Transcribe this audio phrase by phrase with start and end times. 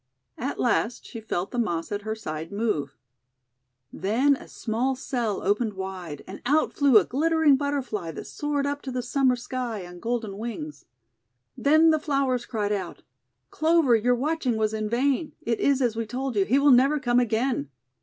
[0.39, 2.95] At last she felt the Moss at her side move.
[3.91, 7.55] 164 THE WONDER GARDEN Then a small cell opened wide, and out flew a glittering
[7.55, 10.85] Butterfly, that soared up to the Summer sky on golden wings.
[11.55, 13.03] Then the flowers cried out:— l(
[13.51, 15.33] Clover, your watching was in vain.
[15.43, 16.45] It is as we told you.
[16.45, 17.69] He will never come again.'